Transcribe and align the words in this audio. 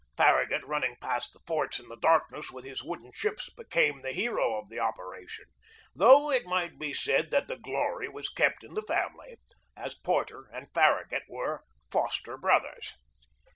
Farragut 0.17 0.63
running 0.65 0.95
past 0.99 1.31
the 1.31 1.39
forts 1.45 1.79
in 1.79 1.87
the 1.87 1.95
darkness 1.95 2.49
with 2.49 2.65
his 2.65 2.81
wooden 2.83 3.11
ships 3.13 3.51
became 3.51 4.01
the 4.01 4.13
hero 4.13 4.57
of 4.59 4.67
the 4.67 4.79
operation; 4.79 5.45
though 5.93 6.31
it 6.31 6.47
might 6.47 6.79
be 6.79 6.91
said 6.91 7.29
that 7.29 7.47
the 7.47 7.55
glory 7.55 8.09
was 8.09 8.27
kept 8.27 8.63
in 8.63 8.73
the 8.73 8.81
family, 8.81 9.37
as 9.77 9.93
Porter 9.93 10.49
and 10.51 10.73
Far 10.73 11.03
ragut 11.05 11.21
were 11.29 11.65
foster 11.91 12.35
brothers. 12.35 12.95